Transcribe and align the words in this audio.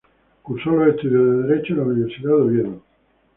Cursó 0.41 0.71
los 0.71 0.95
estudios 0.95 1.23
de 1.29 1.43
Derecho 1.47 1.73
en 1.73 1.79
la 1.79 1.85
Universidad 1.85 2.29
de 2.29 2.33
Oviedo. 2.41 2.81